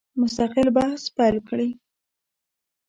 مستقل 0.21 0.67
بحث 0.77 1.03
پیل 1.17 1.35
کړي. 1.49 1.69